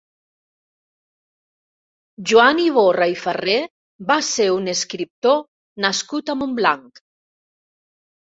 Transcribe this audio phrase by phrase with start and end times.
[2.29, 3.57] Joan Iborra i Farré
[4.13, 5.37] va ser un escriptor
[5.85, 7.03] nascut a Montblanc.